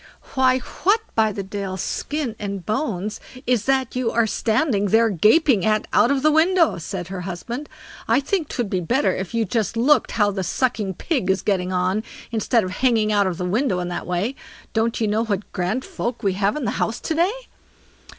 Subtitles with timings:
[0.33, 5.11] "Why what, by the Deil's skin and bones, is it that you are standing there
[5.11, 7.69] gaping at out of the window?" said her husband.
[8.07, 11.71] "I think 'twould be better if you just looked how the sucking pig is getting
[11.71, 12.01] on,
[12.31, 14.33] instead of hanging out of window in that way.
[14.73, 17.33] Don't you know what grand folk we have in the house to day?"